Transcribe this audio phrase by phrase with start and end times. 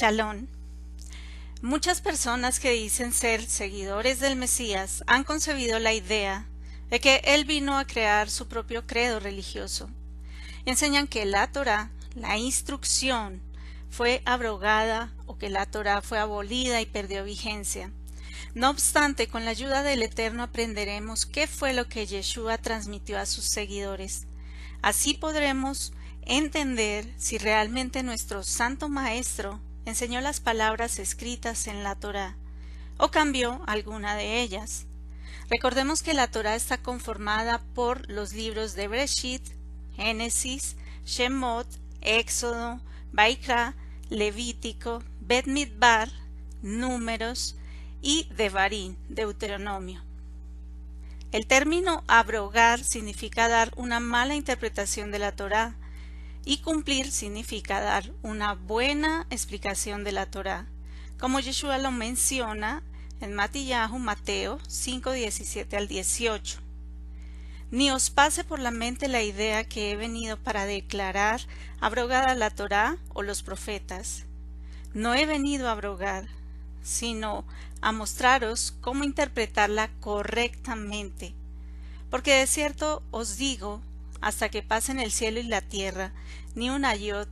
[0.00, 0.48] Chalón.
[1.60, 6.46] Muchas personas que dicen ser seguidores del Mesías han concebido la idea
[6.88, 9.90] de que él vino a crear su propio credo religioso.
[10.64, 13.42] Enseñan que la Torah, la instrucción,
[13.90, 17.92] fue abrogada o que la Torah fue abolida y perdió vigencia.
[18.54, 23.26] No obstante, con la ayuda del Eterno aprenderemos qué fue lo que Yeshua transmitió a
[23.26, 24.24] sus seguidores.
[24.80, 25.92] Así podremos
[26.22, 29.60] entender si realmente nuestro Santo Maestro
[29.90, 32.36] enseñó las palabras escritas en la Torá
[32.96, 34.86] o cambió alguna de ellas.
[35.50, 39.42] Recordemos que la Torá está conformada por los libros de Breshit,
[39.96, 41.66] Génesis, Shemot,
[42.00, 42.80] Éxodo,
[43.12, 43.74] Baikra,
[44.08, 46.08] Levítico, Bet Midbar,
[46.62, 47.56] Números
[48.00, 50.02] y Devarim, Deuteronomio.
[51.32, 55.76] El término abrogar significa dar una mala interpretación de la Torá
[56.44, 60.66] y cumplir significa dar una buena explicación de la Torá,
[61.18, 62.82] como Yeshua lo menciona
[63.20, 66.58] en Matillahu Mateo 5, 17 al 18.
[67.70, 71.40] Ni os pase por la mente la idea que he venido para declarar
[71.80, 74.24] abrogada la Torá o los profetas.
[74.92, 76.26] No he venido a abrogar,
[76.82, 77.44] sino
[77.80, 81.34] a mostraros cómo interpretarla correctamente.
[82.10, 83.82] Porque de cierto os digo,
[84.20, 86.12] hasta que pasen el cielo y la tierra,
[86.54, 87.28] ni un ayot,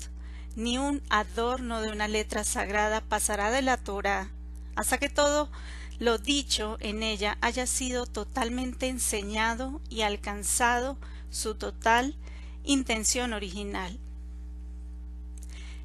[0.56, 4.28] ni un adorno de una letra sagrada pasará de la Torah,
[4.75, 5.50] hasta que todo
[5.98, 10.97] lo dicho en ella haya sido totalmente enseñado y alcanzado
[11.30, 12.17] su total
[12.64, 13.98] intención original.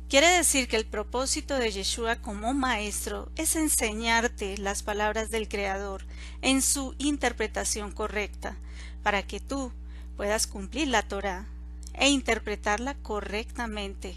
[0.10, 6.06] Quiere decir que el propósito de Yeshua como maestro es enseñarte las palabras del Creador
[6.44, 8.56] en su interpretación correcta,
[9.02, 9.72] para que tú
[10.16, 11.46] puedas cumplir la Torah
[11.94, 14.16] e interpretarla correctamente.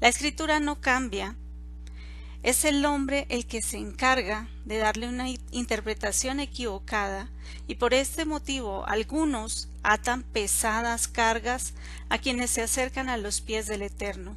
[0.00, 1.36] La escritura no cambia.
[2.42, 7.30] Es el hombre el que se encarga de darle una interpretación equivocada
[7.68, 11.74] y por este motivo algunos atan pesadas cargas
[12.08, 14.36] a quienes se acercan a los pies del Eterno,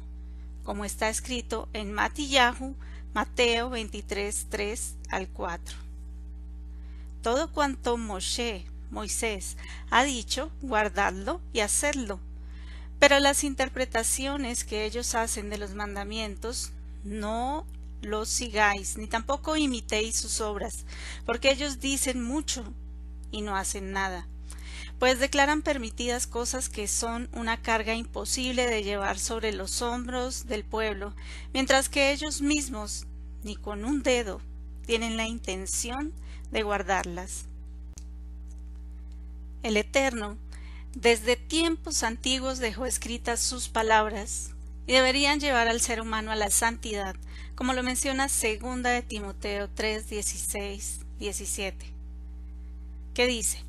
[0.62, 2.76] como está escrito en Matillahu,
[3.12, 5.76] Mateo 23, 3 al 4.
[7.22, 9.56] Todo cuanto Moshe, Moisés,
[9.90, 12.20] ha dicho, guardadlo y hacedlo,
[12.98, 16.72] pero las interpretaciones que ellos hacen de los mandamientos
[17.04, 17.66] no
[18.02, 20.84] los sigáis, ni tampoco imitéis sus obras,
[21.24, 22.64] porque ellos dicen mucho
[23.30, 24.26] y no hacen nada,
[24.98, 30.64] pues declaran permitidas cosas que son una carga imposible de llevar sobre los hombros del
[30.64, 31.14] pueblo,
[31.52, 33.06] mientras que ellos mismos,
[33.42, 34.40] ni con un dedo,
[34.86, 36.12] tienen la intención
[36.50, 37.46] de guardarlas.
[39.66, 40.38] El Eterno
[40.94, 44.50] desde tiempos antiguos dejó escritas sus palabras
[44.86, 47.16] y deberían llevar al ser humano a la santidad,
[47.56, 51.84] como lo menciona segunda de Timoteo 3, 16, 17,
[53.12, 53.64] que dice,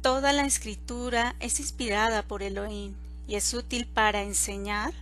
[0.00, 2.94] Toda la escritura es inspirada por Elohim
[3.26, 4.94] y es útil para enseñar,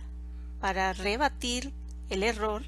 [0.59, 1.71] para rebatir
[2.09, 2.63] el error,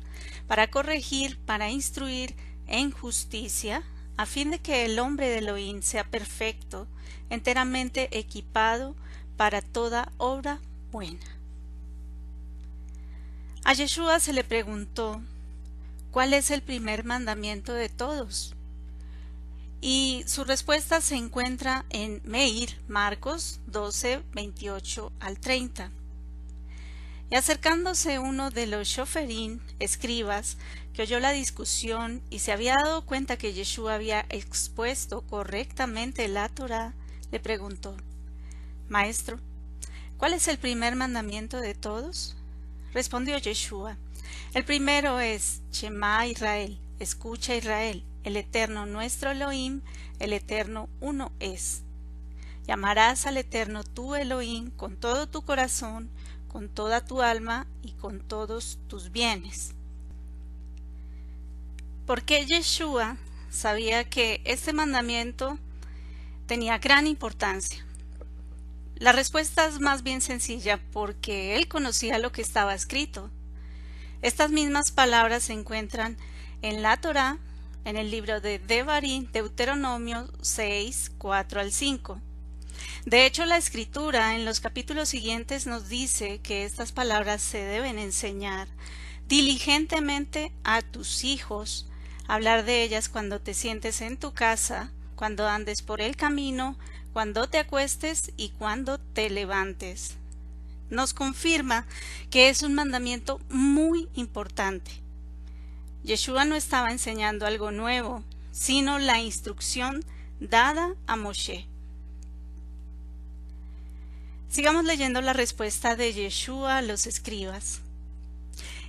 [0.46, 2.36] para corregir, para instruir
[2.68, 3.82] en justicia,
[4.16, 6.88] a fin de que el hombre de Elohim sea perfecto,
[7.34, 8.96] enteramente equipado
[9.38, 10.60] para toda obra
[10.92, 11.20] buena.
[13.66, 15.22] A Yeshua se le preguntó
[16.12, 18.56] cuál es el primer mandamiento de todos.
[19.82, 25.92] Y su respuesta se encuentra en Meir, Marcos 12, 28 al 30.
[27.30, 30.58] Y acercándose uno de los shoferín, escribas,
[30.94, 36.48] que oyó la discusión y se había dado cuenta que Yeshua había expuesto correctamente la
[36.48, 36.94] Torah,
[37.34, 37.96] le preguntó,
[38.90, 39.40] Maestro,
[40.18, 42.36] ¿cuál es el primer mandamiento de todos?
[42.94, 43.98] Respondió Yeshua,
[44.54, 49.82] el primero es, Shema Israel, escucha Israel, el eterno nuestro Elohim,
[50.20, 51.82] el eterno uno es.
[52.68, 56.12] Llamarás al eterno tu Elohim con todo tu corazón,
[56.48, 59.74] con toda tu alma y con todos tus bienes.
[62.06, 63.18] Porque Yeshua
[63.50, 65.58] sabía que este mandamiento
[66.46, 67.86] tenía gran importancia.
[68.96, 73.30] La respuesta es más bien sencilla porque él conocía lo que estaba escrito.
[74.22, 76.18] Estas mismas palabras se encuentran
[76.62, 77.40] en la Torá,
[77.86, 82.22] en el libro de Devarim, Deuteronomio 6, 4 al 5.
[83.06, 88.00] De hecho, la escritura en los capítulos siguientes nos dice que estas palabras se deben
[88.00, 88.70] enseñar
[89.28, 91.88] diligentemente a tus hijos,
[92.28, 96.78] hablar de ellas cuando te sientes en tu casa, cuando andes por el camino,
[97.14, 100.16] cuando te acuestes y cuando te levantes.
[100.90, 101.86] Nos confirma
[102.30, 104.92] que es un mandamiento muy importante.
[106.04, 110.04] Yeshua no estaba enseñando algo nuevo, sino la instrucción
[110.40, 111.68] dada a Moshe.
[114.50, 117.82] Sigamos leyendo la respuesta de Yeshua a los escribas.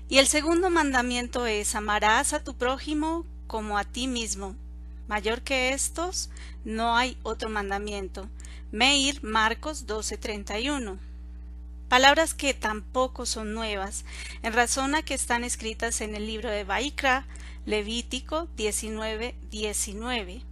[0.09, 4.57] Y el segundo mandamiento es amarás a tu prójimo como a ti mismo.
[5.09, 6.31] Mayor que estos,
[6.65, 8.29] no hay otro mandamiento.
[8.73, 10.99] Meir, Marcos 12:31.
[11.89, 14.05] Palabras que tampoco son nuevas,
[14.43, 17.27] en razón a que están escritas en el libro de Baikra,
[17.67, 20.43] Levítico 19:19.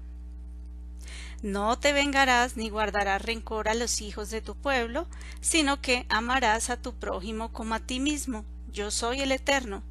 [1.42, 5.08] No te vengarás ni guardarás rencor a los hijos de tu pueblo,
[5.40, 8.44] sino que amarás a tu prójimo como a ti mismo.
[8.72, 9.82] Yo soy el Eterno.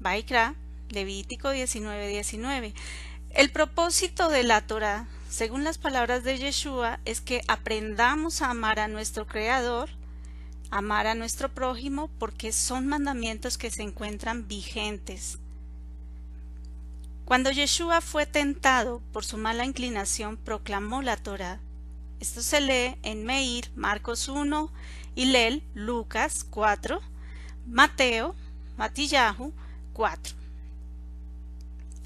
[0.00, 0.54] Baikra,
[0.90, 2.74] Levítico 19:19.
[3.34, 8.78] El propósito de la Torah, según las palabras de Yeshua, es que aprendamos a amar
[8.78, 9.90] a nuestro Creador,
[10.70, 15.38] amar a nuestro prójimo, porque son mandamientos que se encuentran vigentes.
[17.24, 21.58] Cuando Yeshua fue tentado por su mala inclinación, proclamó la Torah.
[22.20, 24.70] Esto se lee en Meir, Marcos 1,
[25.16, 27.00] Lel, Lucas 4,
[27.66, 28.36] Mateo,
[28.76, 29.52] Matillahu
[29.92, 30.43] 4.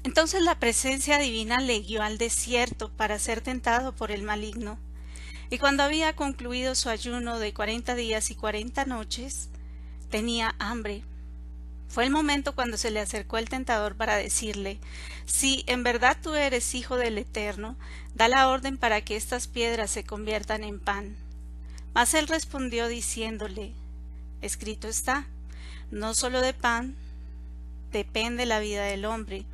[0.03, 4.79] Entonces la presencia divina le guió al desierto para ser tentado por el maligno.
[5.49, 9.49] Y cuando había concluido su ayuno de cuarenta días y cuarenta noches,
[10.09, 11.03] tenía hambre.
[11.87, 14.79] Fue el momento cuando se le acercó el tentador para decirle
[15.25, 17.75] Si en verdad tú eres hijo del Eterno,
[18.13, 21.17] da la orden para que estas piedras se conviertan en pan.
[21.95, 23.73] Mas él respondió diciéndole
[24.41, 25.27] Escrito está,
[25.91, 26.95] no solo de pan
[27.91, 29.45] depende la vida del hombre,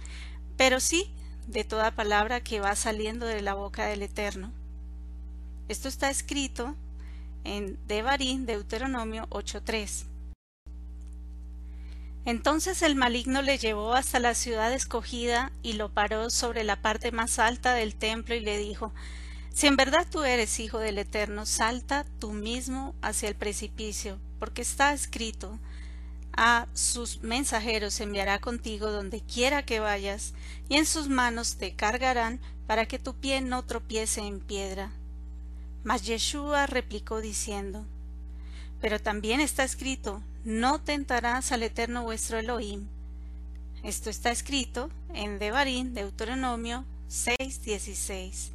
[0.57, 1.11] pero sí
[1.47, 4.51] de toda palabra que va saliendo de la boca del Eterno.
[5.67, 6.75] Esto está escrito
[7.43, 10.05] en Devarim, Deuteronomio 8.3.
[12.25, 17.11] Entonces el maligno le llevó hasta la ciudad escogida y lo paró sobre la parte
[17.11, 18.91] más alta del templo y le dijo,
[19.53, 24.63] Si en verdad tú eres hijo del Eterno, salta tú mismo hacia el precipicio, porque
[24.63, 25.59] está escrito,
[26.37, 30.33] a sus mensajeros enviará contigo donde quiera que vayas,
[30.69, 34.91] y en sus manos te cargarán para que tu pie no tropiece en piedra.
[35.83, 37.85] Mas Yeshua replicó diciendo,
[38.81, 42.87] Pero también está escrito, no tentarás al eterno vuestro Elohim.
[43.83, 48.51] Esto está escrito en Devarim, Deuteronomio 6:16.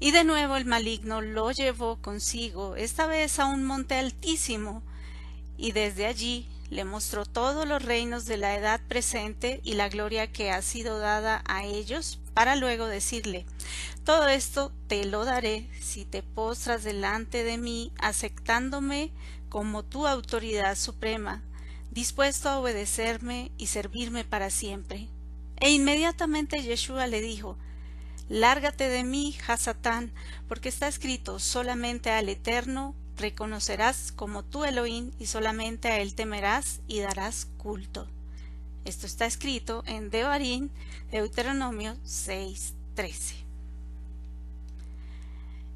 [0.00, 4.82] Y de nuevo el maligno lo llevó consigo, esta vez a un monte altísimo,
[5.58, 10.30] y desde allí le mostró todos los reinos de la edad presente y la gloria
[10.30, 13.46] que ha sido dada a ellos, para luego decirle
[14.04, 19.10] Todo esto te lo daré si te postras delante de mí, aceptándome
[19.48, 21.42] como tu autoridad suprema,
[21.90, 25.08] dispuesto a obedecerme y servirme para siempre.
[25.56, 27.56] E inmediatamente Yeshua le dijo
[28.28, 30.12] Lárgate de mí, Hasatán,
[30.48, 36.80] porque está escrito solamente al Eterno reconocerás como tu Elohim y solamente a él temerás
[36.86, 38.06] y darás culto.
[38.84, 40.70] Esto está escrito en Devarim,
[41.10, 43.34] Deuteronomio 6:13.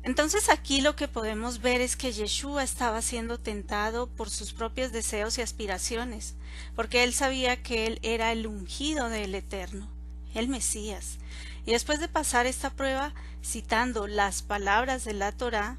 [0.04, 4.90] Entonces aquí lo que podemos ver es que Yeshua estaba siendo tentado por sus propios
[4.90, 6.34] deseos y aspiraciones,
[6.74, 9.88] porque él sabía que él era el ungido del Eterno,
[10.34, 11.18] el Mesías.
[11.66, 13.14] Y después de pasar esta prueba,
[13.44, 15.76] citando las palabras de la Torá,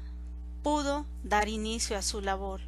[0.64, 2.62] pudo dar inicio a su labor.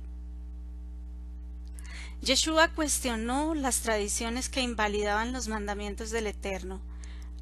[2.21, 6.81] Yeshua cuestionó las tradiciones que invalidaban los mandamientos del Eterno.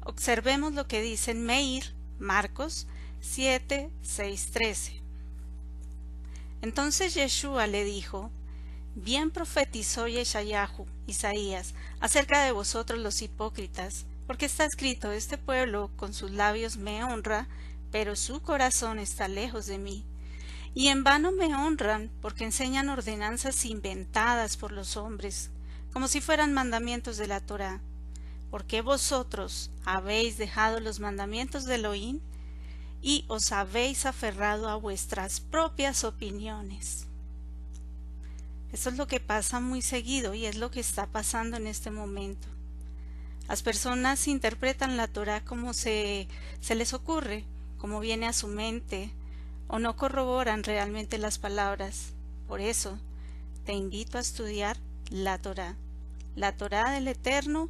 [0.05, 2.87] Observemos lo que dice en Meir, Marcos
[3.19, 5.01] 7, 6, 13.
[6.61, 8.31] Entonces Yeshua le dijo,
[8.95, 16.13] Bien profetizó Yeshayahu, Isaías, acerca de vosotros los hipócritas, porque está escrito, este pueblo con
[16.13, 17.49] sus labios me honra,
[17.91, 20.05] pero su corazón está lejos de mí
[20.75, 25.49] y en vano me honran, porque enseñan ordenanzas inventadas por los hombres,
[25.93, 27.79] como si fueran mandamientos de la Torá.
[28.51, 32.19] Porque vosotros habéis dejado los mandamientos de Elohim
[33.01, 37.07] y os habéis aferrado a vuestras propias opiniones.
[38.73, 41.89] Eso es lo que pasa muy seguido y es lo que está pasando en este
[41.89, 42.49] momento.
[43.47, 46.27] Las personas interpretan la Torah como se,
[46.59, 47.45] se les ocurre,
[47.77, 49.11] como viene a su mente,
[49.67, 52.13] o no corroboran realmente las palabras.
[52.47, 52.99] Por eso,
[53.65, 54.77] te invito a estudiar
[55.09, 55.75] la Torá,
[56.35, 57.69] la Torá del Eterno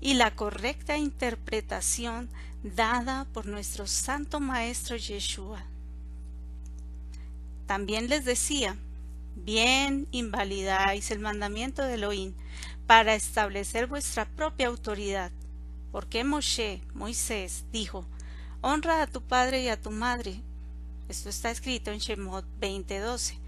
[0.00, 2.28] y la correcta interpretación
[2.62, 5.64] dada por nuestro Santo Maestro Yeshua.
[7.66, 8.76] También les decía,
[9.36, 12.34] bien invalidáis el mandamiento de Elohim
[12.86, 15.30] para establecer vuestra propia autoridad.
[15.92, 18.04] Porque Moshe, Moisés, dijo,
[18.60, 20.40] honra a tu padre y a tu madre.
[21.14, 23.38] Esto está escrito en Shemot 20:12.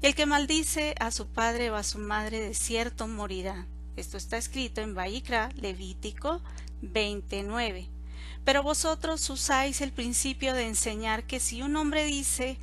[0.00, 3.66] Y el que maldice a su padre o a su madre de cierto morirá.
[3.96, 6.40] Esto está escrito en Vaikra, Levítico
[6.80, 7.86] 29.
[8.46, 12.56] Pero vosotros usáis el principio de enseñar que si un hombre dice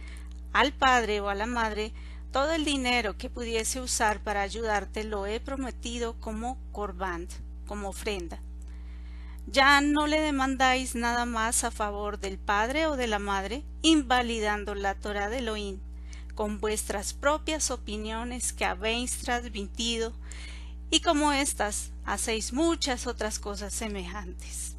[0.52, 1.94] al padre o a la madre,
[2.32, 7.30] todo el dinero que pudiese usar para ayudarte lo he prometido como corband,
[7.68, 8.42] como ofrenda.
[9.52, 14.76] Ya no le demandáis nada más a favor del padre o de la madre, invalidando
[14.76, 15.80] la Torah de Elohim,
[16.36, 20.14] con vuestras propias opiniones que habéis transmitido,
[20.92, 24.76] y como éstas hacéis muchas otras cosas semejantes.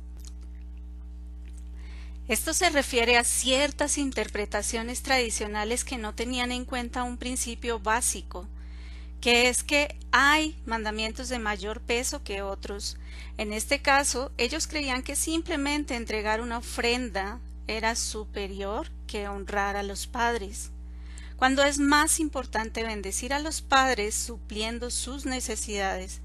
[2.29, 8.47] Esto se refiere a ciertas interpretaciones tradicionales que no tenían en cuenta un principio básico,
[9.21, 12.97] que es que hay mandamientos de mayor peso que otros.
[13.39, 19.83] En este caso, ellos creían que simplemente entregar una ofrenda era superior que honrar a
[19.83, 20.71] los padres,
[21.41, 26.21] cuando es más importante bendecir a los padres supliendo sus necesidades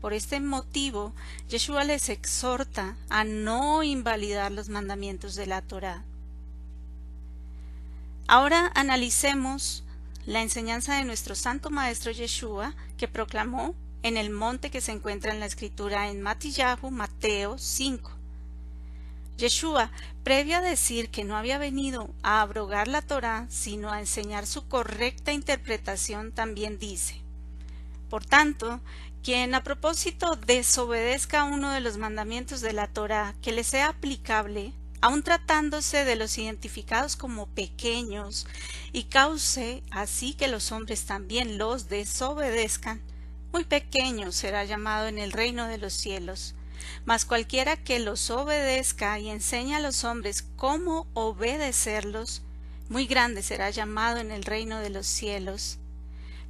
[0.00, 1.12] por este motivo,
[1.48, 6.04] Yeshua les exhorta a no invalidar los mandamientos de la Torá.
[8.28, 9.82] Ahora analicemos
[10.26, 15.32] la enseñanza de nuestro Santo Maestro Yeshua que proclamó en el monte que se encuentra
[15.32, 18.10] en la escritura en Matillahu, Mateo 5.
[19.36, 19.90] Yeshua,
[20.22, 24.68] previo a decir que no había venido a abrogar la Torá, sino a enseñar su
[24.68, 27.20] correcta interpretación, también dice,
[28.08, 28.80] Por tanto,
[29.22, 34.72] quien a propósito desobedezca uno de los mandamientos de la Torah que le sea aplicable,
[35.02, 38.46] aun tratándose de los identificados como pequeños,
[38.92, 43.02] y cause así que los hombres también los desobedezcan,
[43.52, 46.54] muy pequeño será llamado en el reino de los cielos.
[47.04, 52.42] Mas cualquiera que los obedezca y enseñe a los hombres cómo obedecerlos,
[52.88, 55.78] muy grande será llamado en el reino de los cielos.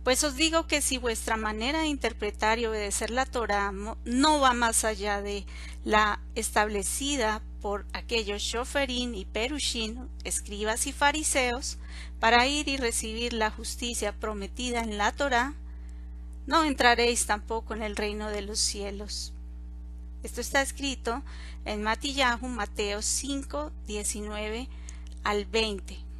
[0.04, 3.72] Pues os digo que si vuestra manera de interpretar y obedecer la Torah
[4.04, 5.46] no va más allá de
[5.84, 11.78] la establecida por aquellos shoferín y perushin, escribas y fariseos,
[12.18, 15.54] para ir y recibir la justicia prometida en la Torah,
[16.46, 19.32] no entraréis tampoco en el reino de los cielos.
[20.24, 21.22] Esto está escrito
[21.64, 24.68] en Matillahu, Mateo 5, 19
[25.22, 26.11] al 20.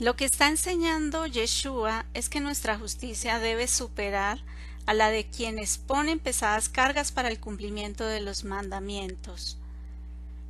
[0.00, 4.40] Lo que está enseñando Yeshua es que nuestra justicia debe superar
[4.86, 9.56] a la de quienes ponen pesadas cargas para el cumplimiento de los mandamientos.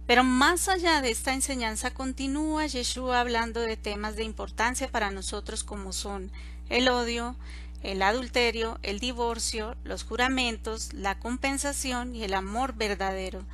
[0.06, 5.62] Pero más allá de esta enseñanza continúa Yeshua hablando de temas de importancia para nosotros
[5.62, 6.32] como son
[6.70, 7.36] el odio,
[7.82, 13.44] el adulterio, el divorcio, los juramentos, la compensación y el amor verdadero,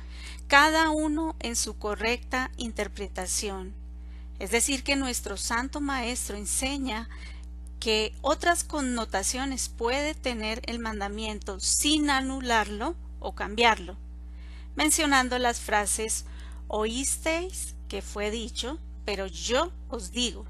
[0.47, 3.80] cada uno en su correcta interpretación.
[4.41, 7.07] Es decir, que nuestro Santo Maestro enseña
[7.79, 13.97] que otras connotaciones puede tener el mandamiento sin anularlo o cambiarlo,
[14.75, 16.25] mencionando las frases
[16.67, 20.47] oísteis que fue dicho, pero yo os digo.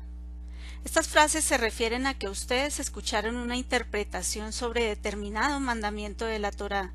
[0.86, 6.54] Estas frases se refieren a que ustedes escucharon una interpretación sobre determinado mandamiento de la
[6.54, 6.94] Torá,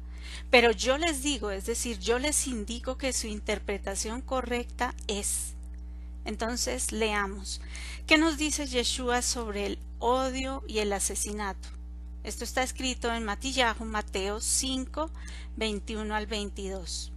[0.49, 5.56] pero yo les digo, es decir, yo les indico que su interpretación correcta es
[6.27, 7.61] entonces leamos.
[8.07, 11.69] ¿Qué nos dice Yeshua sobre el odio y el asesinato?
[12.25, 15.11] Esto está escrito en Matillahu, Mateo 5,
[15.57, 17.13] 21 al 22.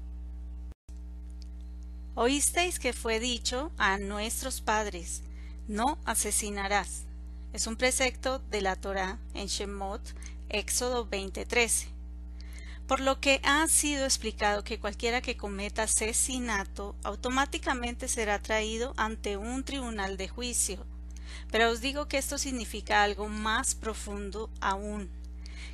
[2.16, 5.24] Oísteis que fue dicho a nuestros padres,
[5.68, 7.06] no asesinarás.
[7.54, 10.02] Es un precepto de la Torah en Shemot,
[10.50, 11.99] Éxodo 20:13
[12.90, 19.38] por lo que ha sido explicado que cualquiera que cometa asesinato automáticamente será traído ante
[19.38, 20.84] un tribunal de juicio.
[21.52, 25.08] Pero os digo que esto significa algo más profundo aún,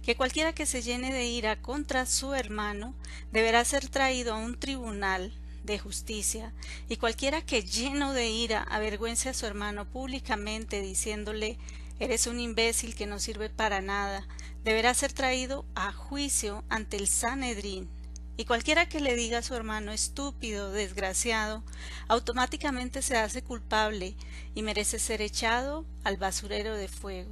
[0.03, 2.93] que cualquiera que se llene de ira contra su hermano
[3.31, 5.31] deberá ser traído a un tribunal
[5.63, 6.51] de justicia,
[6.89, 11.57] y cualquiera que lleno de ira avergüence a su hermano públicamente diciéndole
[11.99, 14.27] Eres un imbécil que no sirve para nada,
[14.63, 17.89] deberá ser traído a juicio ante el Sanedrín.
[18.37, 21.63] Y cualquiera que le diga a su hermano estúpido, desgraciado,
[22.09, 24.13] automáticamente se hace culpable
[24.55, 27.31] y merece ser echado al basurero de fuego.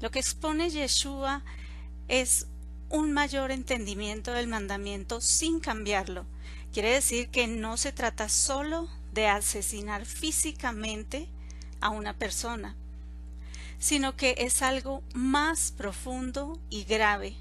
[0.00, 1.44] Lo que expone Yeshua
[2.08, 2.46] es
[2.90, 6.26] un mayor entendimiento del mandamiento sin cambiarlo.
[6.72, 11.28] Quiere decir que no se trata solo de asesinar físicamente
[11.80, 12.74] a una persona,
[13.78, 17.36] sino que es algo más profundo y grave,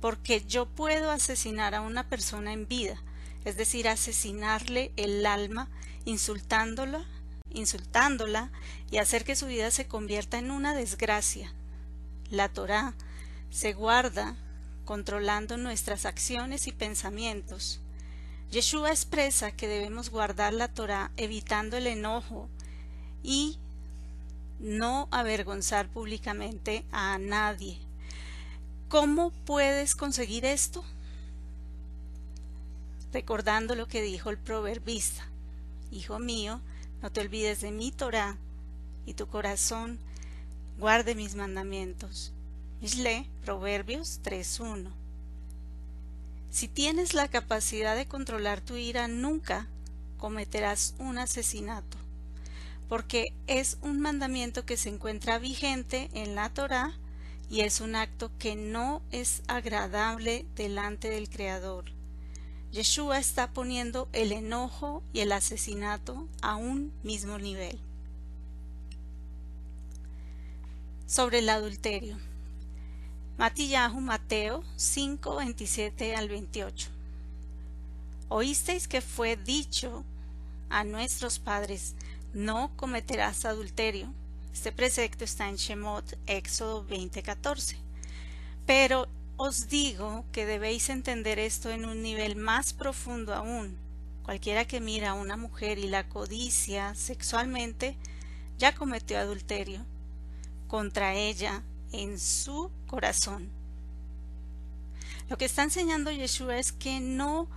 [0.00, 3.02] porque yo puedo asesinar a una persona en vida,
[3.44, 5.68] es decir, asesinarle el alma,
[6.04, 7.04] insultándola,
[7.52, 8.50] insultándola
[8.90, 11.52] y hacer que su vida se convierta en una desgracia.
[12.30, 12.94] La Torá
[13.50, 14.36] se guarda
[14.84, 17.80] controlando nuestras acciones y pensamientos.
[18.50, 22.48] Yeshua expresa que debemos guardar la Torá evitando el enojo
[23.22, 23.58] y
[24.58, 27.78] no avergonzar públicamente a nadie.
[28.88, 30.84] ¿Cómo puedes conseguir esto?
[33.12, 35.26] Recordando lo que dijo el proverbista.
[35.90, 36.60] Hijo mío,
[37.02, 38.36] no te olvides de mi Torah
[39.06, 39.98] y tu corazón
[40.78, 42.32] guarde mis mandamientos.
[42.80, 44.90] Mishle, Proverbios 3.1.
[46.50, 49.66] Si tienes la capacidad de controlar tu ira, nunca
[50.18, 51.98] cometerás un asesinato
[52.88, 56.94] porque es un mandamiento que se encuentra vigente en la Torá
[57.50, 61.84] y es un acto que no es agradable delante del Creador.
[62.72, 67.78] Yeshua está poniendo el enojo y el asesinato a un mismo nivel.
[71.06, 72.18] Sobre el adulterio.
[73.38, 76.88] Matillahu Mateo 5, 27 al 28.
[78.28, 80.04] Oísteis que fue dicho
[80.68, 81.94] a nuestros padres,
[82.32, 84.12] no cometerás adulterio.
[84.52, 87.76] Este precepto está en Shemot, Éxodo 20:14.
[88.66, 93.76] Pero os digo que debéis entender esto en un nivel más profundo aún.
[94.24, 97.96] Cualquiera que mira a una mujer y la codicia sexualmente,
[98.58, 99.86] ya cometió adulterio
[100.66, 103.48] contra ella en su corazón.
[105.30, 107.48] Lo que está enseñando Yeshua es que no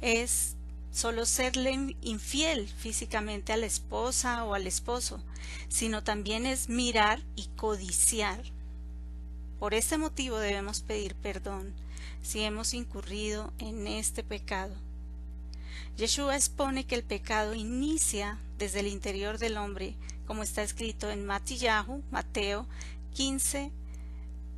[0.00, 0.56] es
[0.98, 5.22] solo serle infiel físicamente a la esposa o al esposo,
[5.68, 8.42] sino también es mirar y codiciar.
[9.60, 11.72] Por este motivo debemos pedir perdón
[12.20, 14.74] si hemos incurrido en este pecado.
[15.96, 19.94] Yeshua expone que el pecado inicia desde el interior del hombre,
[20.26, 22.66] como está escrito en Matillahu, Mateo
[23.14, 23.70] 15,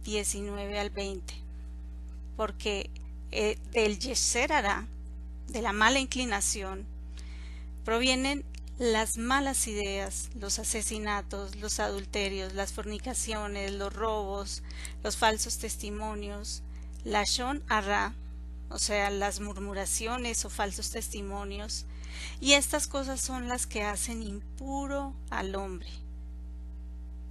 [0.05, 1.35] 19 al 20.
[2.39, 2.89] Porque
[3.31, 3.99] eh, del
[4.51, 4.89] hará
[5.53, 6.87] de la mala inclinación,
[7.85, 8.45] provienen
[8.79, 14.63] las malas ideas, los asesinatos, los adulterios, las fornicaciones, los robos,
[15.03, 16.63] los falsos testimonios,
[17.05, 18.15] la shon arra,
[18.71, 21.85] o sea, las murmuraciones o falsos testimonios,
[22.41, 25.89] y estas cosas son las que hacen impuro al hombre.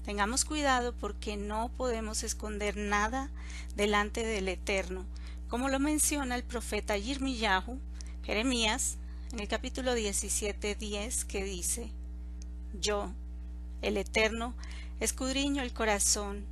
[0.06, 3.30] Tengamos cuidado porque no podemos esconder nada
[3.76, 5.06] delante del Eterno,
[5.48, 7.80] como lo menciona el profeta Yirmiyahu
[8.30, 8.98] Jeremías,
[9.32, 11.90] en el capítulo 17, 10, que dice,
[12.80, 13.12] Yo,
[13.82, 14.54] el Eterno,
[15.00, 16.46] escudriño el corazón,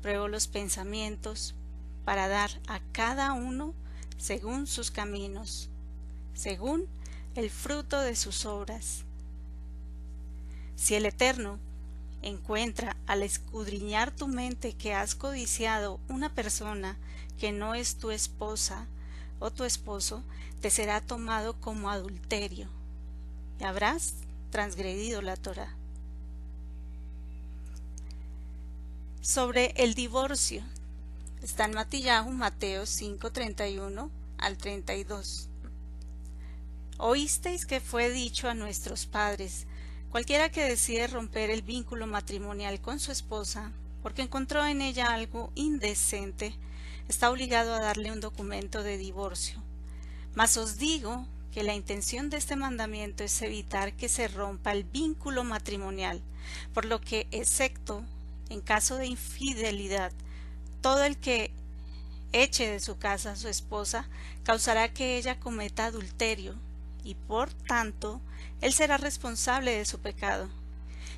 [0.00, 1.54] pruebo los pensamientos,
[2.06, 3.74] para dar a cada uno
[4.16, 5.68] según sus caminos,
[6.32, 6.86] según
[7.34, 9.04] el fruto de sus obras.
[10.74, 11.58] Si el Eterno
[12.22, 16.96] encuentra al escudriñar tu mente que has codiciado una persona
[17.38, 18.86] que no es tu esposa
[19.40, 20.22] o tu esposo,
[20.60, 22.68] te será tomado como adulterio
[23.58, 24.14] y habrás
[24.50, 25.74] transgredido la Torah.
[29.20, 30.62] Sobre el divorcio,
[31.42, 35.48] está en Matillahu, Mateo 5:31 al 32.
[36.98, 39.66] Oísteis que fue dicho a nuestros padres,
[40.10, 43.72] cualquiera que decide romper el vínculo matrimonial con su esposa,
[44.02, 46.54] porque encontró en ella algo indecente,
[47.10, 49.62] está obligado a darle un documento de divorcio
[50.34, 54.84] mas os digo que la intención de este mandamiento es evitar que se rompa el
[54.84, 56.22] vínculo matrimonial,
[56.72, 58.04] por lo que, excepto
[58.48, 60.12] en caso de infidelidad,
[60.80, 61.52] todo el que
[62.32, 64.08] eche de su casa a su esposa
[64.44, 66.54] causará que ella cometa adulterio,
[67.02, 68.20] y por tanto
[68.60, 70.48] él será responsable de su pecado.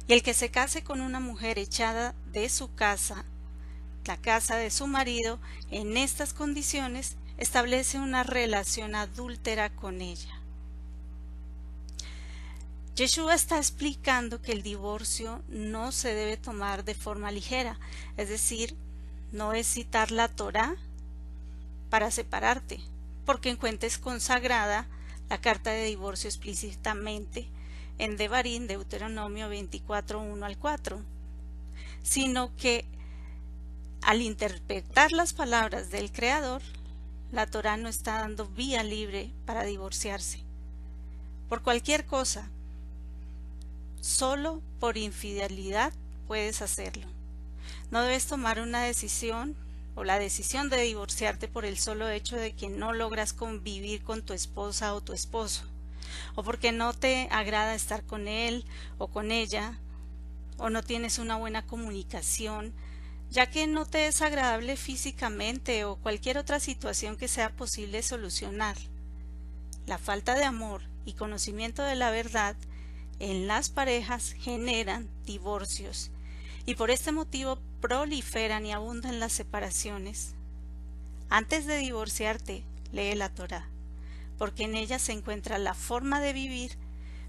[0.08, 3.24] Y el que se case con una mujer echada de su casa,
[4.04, 5.38] la casa de su marido,
[5.70, 10.42] en estas condiciones, establece una relación adúltera con ella.
[12.94, 17.78] Yeshua está explicando que el divorcio no se debe tomar de forma ligera,
[18.16, 18.76] es decir,
[19.32, 20.76] no es citar la Torah
[21.88, 22.80] para separarte,
[23.24, 24.86] porque encuentres consagrada
[25.30, 27.48] la carta de divorcio explícitamente
[27.98, 31.00] en Devarim, Deuteronomio 24, 1 al 4,
[32.02, 32.84] sino que
[34.02, 36.62] al interpretar las palabras del Creador,
[37.30, 40.40] la Torah no está dando vía libre para divorciarse.
[41.48, 42.50] Por cualquier cosa,
[44.02, 45.92] Solo por infidelidad
[46.26, 47.06] puedes hacerlo.
[47.92, 49.54] No debes tomar una decisión
[49.94, 54.22] o la decisión de divorciarte por el solo hecho de que no logras convivir con
[54.22, 55.62] tu esposa o tu esposo,
[56.34, 58.64] o porque no te agrada estar con él
[58.98, 59.78] o con ella,
[60.58, 62.72] o no tienes una buena comunicación,
[63.32, 68.76] ya que no te es agradable físicamente o cualquier otra situación que sea posible solucionar.
[69.86, 72.56] La falta de amor y conocimiento de la verdad
[73.20, 76.10] en las parejas generan divorcios
[76.66, 80.34] y por este motivo proliferan y abundan las separaciones.
[81.30, 83.66] Antes de divorciarte, lee la Torah,
[84.36, 86.76] porque en ella se encuentra la forma de vivir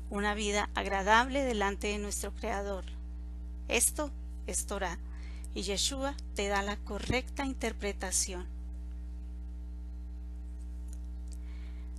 [0.10, 2.84] una vida agradable delante de nuestro Creador.
[3.70, 4.12] Esto
[4.48, 5.00] es Torah,
[5.54, 8.46] y Yeshua te da la correcta interpretación.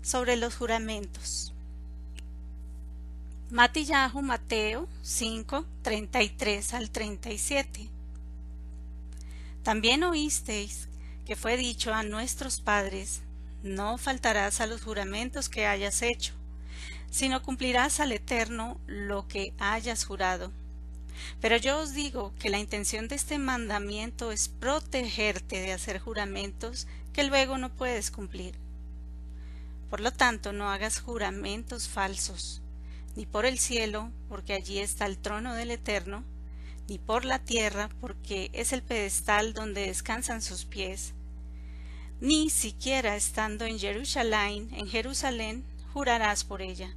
[0.02, 1.52] Sobre los juramentos.
[3.50, 7.88] Matillahu Mateo 5, 33 al 37.
[9.62, 10.88] También oísteis
[11.24, 13.22] que fue dicho a nuestros padres,
[13.62, 16.34] no faltarás a los juramentos que hayas hecho,
[17.10, 20.52] sino cumplirás al Eterno lo que hayas jurado.
[21.40, 26.86] Pero yo os digo que la intención de este mandamiento es protegerte de hacer juramentos
[27.12, 28.54] que luego no puedes cumplir.
[29.90, 32.62] Por lo tanto, no hagas juramentos falsos
[33.16, 36.24] ni por el cielo, porque allí está el trono del Eterno,
[36.88, 41.14] ni por la tierra, porque es el pedestal donde descansan sus pies,
[42.20, 46.94] ni siquiera estando en Jerusalén, en Jerusalén, jurarás por ella,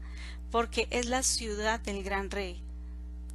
[0.51, 2.63] porque es la ciudad del gran rey.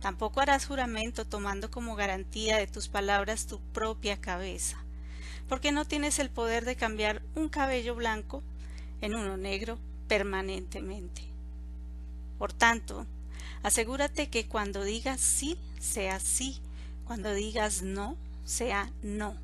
[0.02, 4.76] Tampoco harás juramento tomando como garantía de tus palabras tu propia cabeza,
[5.48, 8.42] porque no tienes el poder de cambiar un cabello blanco
[9.00, 11.22] en uno negro permanentemente.
[12.36, 13.06] Por tanto,
[13.62, 16.58] asegúrate que cuando digas sí, sea sí,
[17.04, 19.36] cuando digas no, sea no.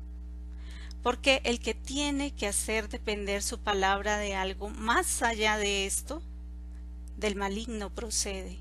[1.01, 6.21] Porque el que tiene que hacer depender su palabra de algo más allá de esto,
[7.15, 8.57] del maligno procede.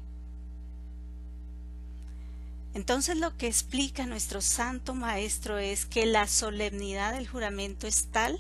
[2.74, 8.38] Entonces lo que explica nuestro santo maestro es que la solemnidad del juramento es tal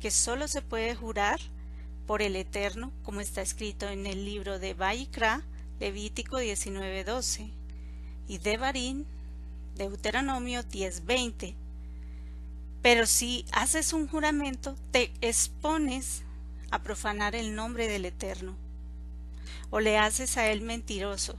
[0.00, 1.40] que sólo se puede jurar
[2.06, 5.42] por el Eterno, como está escrito en el libro de Baikra,
[5.78, 7.50] Levítico 19:12,
[8.28, 9.06] y de Barín,
[9.76, 11.54] Deuteronomio 10:20.
[12.82, 16.24] Pero si haces un juramento, te expones
[16.72, 18.56] a profanar el nombre del Eterno,
[19.70, 21.36] o le haces a él mentiroso.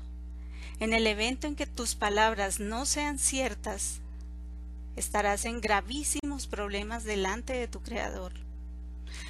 [0.83, 4.01] En el evento en que tus palabras no sean ciertas,
[4.97, 8.33] estarás en gravísimos problemas delante de tu Creador.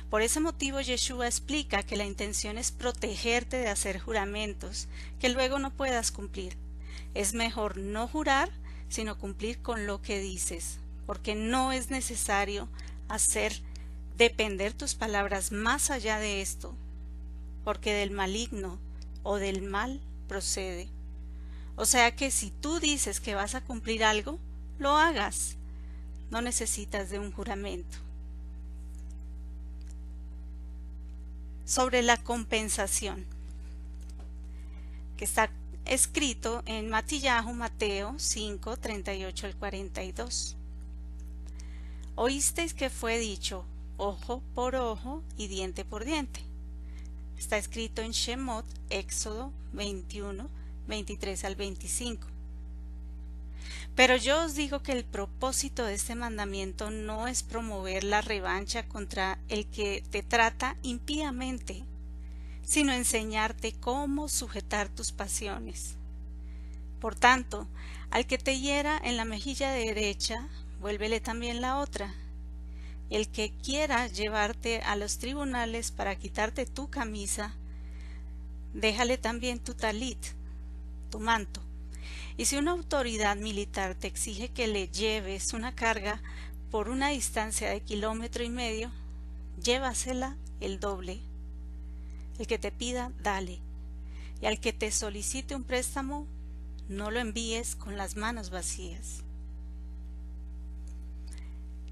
[0.10, 4.88] Por ese motivo Yeshua explica que la intención es protegerte de hacer juramentos
[5.20, 6.58] que luego no puedas cumplir.
[7.13, 8.50] Es mejor no jurar,
[8.89, 12.68] sino cumplir con lo que dices, porque no es necesario
[13.10, 13.62] hacer
[14.18, 16.74] depender tus palabras más allá de esto,
[17.63, 18.80] porque del maligno
[19.22, 20.89] o del mal procede.
[21.76, 24.40] O sea que si tú dices que vas a cumplir algo,
[24.80, 25.56] lo hagas.
[26.30, 28.04] No necesitas de un juramento.
[31.66, 33.26] sobre la compensación,
[35.18, 35.50] que está
[35.86, 40.56] escrito en Matillahu Mateo 5, 38 al 42.
[42.16, 43.66] Oísteis que fue dicho
[43.98, 46.42] ojo por ojo y diente por diente.
[47.38, 50.48] Está escrito en Shemot, Éxodo 21,
[50.88, 52.28] 23 al 25.
[53.96, 58.88] Pero yo os digo que el propósito de este mandamiento no es promover la revancha
[58.88, 61.84] contra el que te trata impíamente,
[62.63, 65.96] sino enseñarte cómo sujetar tus pasiones.
[67.00, 67.67] Por tanto,
[68.10, 70.48] al que te hiera en la mejilla derecha,
[70.80, 72.13] vuélvele también la otra.
[73.10, 77.54] El que quiera llevarte a los tribunales para quitarte tu camisa,
[78.74, 80.17] déjale también tu talit,
[81.13, 81.62] tu manto.
[82.38, 86.23] Y si una autoridad militar te exige que le lleves una carga
[86.71, 88.89] por una distancia de kilómetro y medio,
[89.62, 91.19] llévasela el doble.
[92.39, 93.60] El que te pida, dale.
[94.41, 96.26] Y al que te solicite un préstamo,
[96.89, 99.21] no lo envíes con las manos vacías.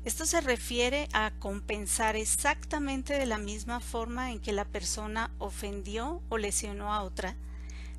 [0.03, 6.23] Esto se refiere a compensar exactamente de la misma forma en que la persona ofendió
[6.29, 7.35] o lesionó a otra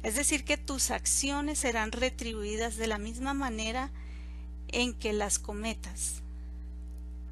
[0.02, 3.90] es decir, que tus acciones serán retribuidas de la misma manera
[4.68, 6.22] en que las cometas.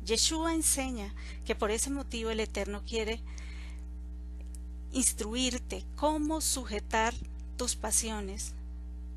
[0.04, 1.12] Yeshua enseña
[1.44, 3.20] que por ese motivo el Eterno quiere
[4.92, 7.14] instruirte cómo sujetar
[7.56, 8.54] tus pasiones,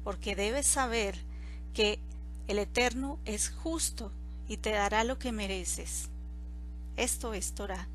[0.03, 1.15] porque debes saber
[1.73, 1.99] que
[2.47, 4.11] el Eterno es justo
[4.47, 6.09] y te dará lo que mereces.
[6.97, 7.87] Esto es Torah.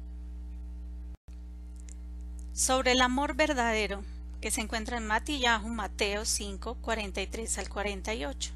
[2.52, 4.02] Sobre el amor verdadero,
[4.40, 8.52] que se encuentra en Matillahu, Mateo 5, 43 al 48.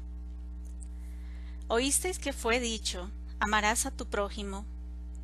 [1.67, 4.65] Oísteis que fue dicho, amarás a tu prójimo,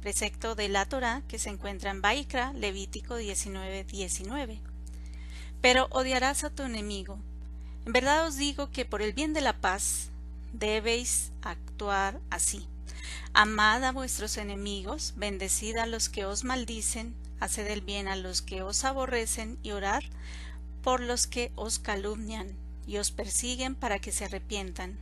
[0.01, 4.59] precepto de la Torah que se encuentra en Baikra, Levítico 19, 19.
[5.61, 7.19] Pero odiarás a tu enemigo.
[7.85, 10.09] En verdad os digo que por el bien de la paz
[10.53, 12.67] debéis actuar así.
[13.33, 18.41] Amad a vuestros enemigos, bendecid a los que os maldicen, haced el bien a los
[18.41, 20.03] que os aborrecen y orad
[20.89, 22.47] por los que os calumnian
[22.87, 24.97] y os persiguen para que se arrepientan.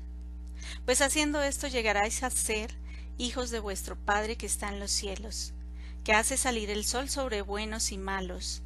[0.83, 2.75] Pues haciendo esto llegaráis a ser
[3.17, 5.53] hijos de vuestro Padre que está en los cielos,
[6.03, 8.61] que hace salir el sol sobre buenos y malos,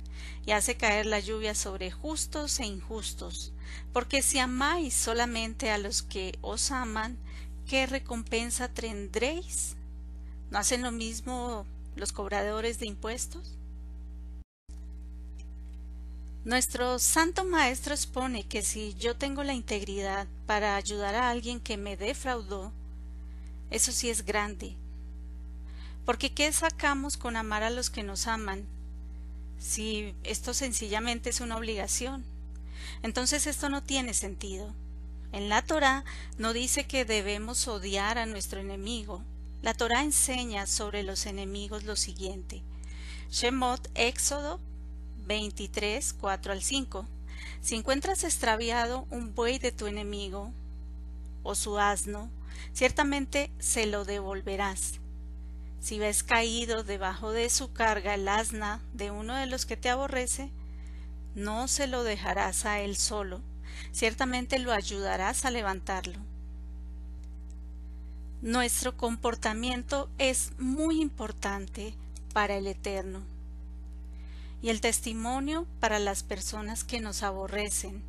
[0.47, 3.53] y hace caer la lluvia sobre justos e injustos.
[3.93, 7.19] Porque si amáis solamente a los que os aman,
[7.67, 9.75] ¿qué recompensa tendréis?
[10.49, 13.59] ¿No hacen lo mismo los cobradores de impuestos?
[16.43, 21.77] Nuestro Santo Maestro expone que si yo tengo la integridad para ayudar a alguien que
[21.77, 22.71] me defraudó,
[23.69, 24.75] eso sí es grande.
[26.03, 28.65] Porque ¿qué sacamos con amar a los que nos aman?
[29.59, 32.25] Si esto sencillamente es una obligación.
[33.03, 34.73] Entonces esto no tiene sentido.
[35.31, 36.03] En la Torah
[36.39, 39.21] no dice que debemos odiar a nuestro enemigo.
[39.61, 42.63] La Torah enseña sobre los enemigos lo siguiente.
[43.29, 44.59] Shemot, Éxodo
[45.25, 47.05] 23, 4 al 5.
[47.61, 50.51] Si encuentras extraviado un buey de tu enemigo,
[51.43, 52.29] o su asno,
[52.73, 54.99] ciertamente se lo devolverás.
[55.79, 59.89] Si ves caído debajo de su carga el asna de uno de los que te
[59.89, 60.51] aborrece,
[61.33, 63.41] no se lo dejarás a él solo,
[63.91, 66.19] ciertamente lo ayudarás a levantarlo.
[68.41, 71.95] Nuestro comportamiento es muy importante
[72.33, 73.30] para el Eterno
[74.61, 78.03] y el testimonio para las personas que nos aborrecen.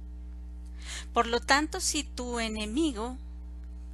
[1.12, 3.16] Por lo tanto, si tu enemigo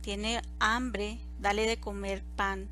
[0.00, 2.68] tiene hambre, dale de comer pan,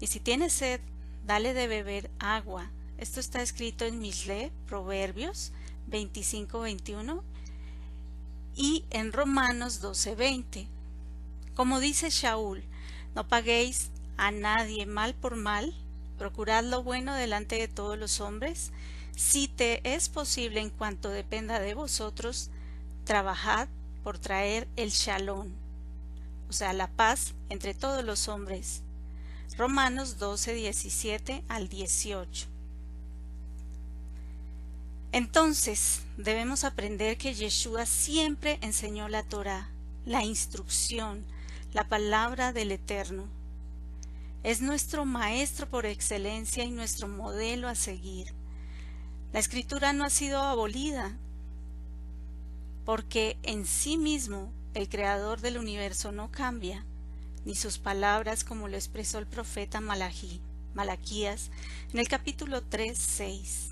[0.00, 0.80] y si tiene sed,
[1.26, 2.70] dale de beber agua.
[2.98, 5.52] Esto está escrito en Misle, Proverbios
[5.90, 7.22] 25-21
[8.56, 10.66] y en Romanos 12-20.
[11.54, 12.62] Como dice Shaul,
[13.14, 15.74] no paguéis a nadie mal por mal,
[16.18, 18.72] procurad lo bueno delante de todos los hombres,
[19.18, 22.50] si te es posible en cuanto dependa de vosotros,
[23.04, 23.66] trabajad
[24.04, 25.48] por traer el shalom,
[26.48, 28.82] o sea, la paz entre todos los hombres.
[29.56, 32.46] Romanos 12, 17 al 18.
[35.10, 39.68] Entonces, debemos aprender que Yeshua siempre enseñó la Torah,
[40.06, 41.24] la instrucción,
[41.72, 43.24] la palabra del Eterno.
[44.44, 48.37] Es nuestro maestro por excelencia y nuestro modelo a seguir.
[49.32, 51.16] La escritura no ha sido abolida
[52.86, 56.86] porque en sí mismo el creador del universo no cambia,
[57.44, 60.40] ni sus palabras como lo expresó el profeta Malají,
[60.74, 61.50] Malaquías
[61.92, 63.70] en el capítulo 3, 6.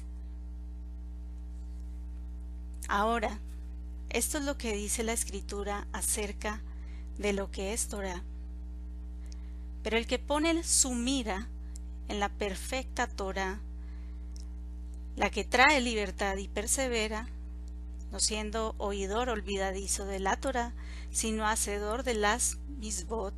[2.88, 3.38] Ahora,
[4.10, 6.60] esto es lo que dice la escritura acerca
[7.16, 8.22] de lo que es Torah.
[9.82, 11.48] Pero el que pone su mira
[12.08, 13.60] en la perfecta Torah
[15.16, 17.28] la que trae libertad y persevera,
[18.12, 20.72] no siendo oidor olvidadizo de la Torah,
[21.10, 23.34] sino hacedor de las misbot.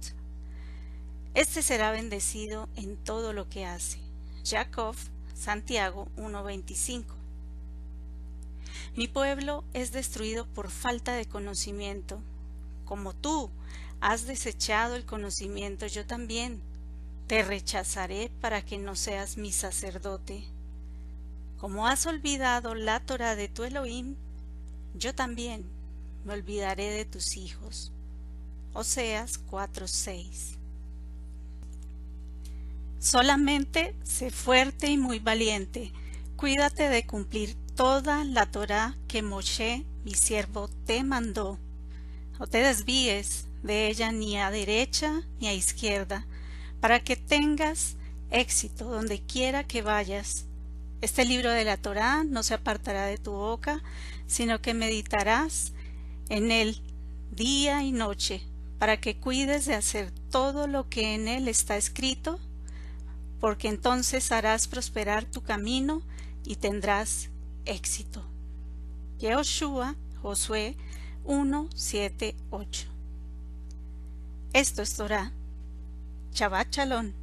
[1.35, 4.01] Este será bendecido en todo lo que hace.
[4.45, 4.97] Jacob,
[5.35, 7.05] Santiago 1.25.
[8.97, 12.21] Mi pueblo es destruido por falta de conocimiento.
[12.85, 13.51] Como tú
[14.01, 16.61] has desechado el conocimiento, yo también
[17.29, 20.45] te rechazaré para que no seas mi sacerdote.
[21.59, 24.14] Como has olvidado la Torah de tu Elohim,
[24.94, 25.64] yo también
[26.25, 27.90] me olvidaré de tus hijos.
[28.75, 30.57] Oseas 4:6
[33.01, 35.92] Solamente sé fuerte y muy valiente.
[36.37, 41.59] Cuídate de cumplir toda la Torah que Moshe, mi siervo, te mandó.
[42.38, 46.27] No te desvíes de ella ni a derecha ni a izquierda,
[46.81, 47.97] para que tengas
[48.31, 50.48] éxito donde quiera que vayas
[51.01, 53.83] este libro de la Torá no se apartará de tu boca,
[54.27, 55.73] sino que meditarás
[56.29, 56.81] en él
[57.31, 58.43] día y noche,
[58.79, 62.39] para que cuides de hacer todo lo que en él está escrito,
[63.41, 66.03] porque entonces harás prosperar tu camino
[66.45, 67.31] y tendrás
[67.65, 68.25] éxito.
[69.19, 70.77] Yehoshua, Josué
[71.27, 72.87] 178.
[74.53, 75.33] Esto es Torah.
[76.33, 77.17] Shabbat Shalom.